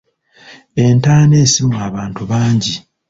Entaana 0.85 1.35
esimwa 1.43 1.79
abantu 1.89 2.21
bangi 2.31 2.75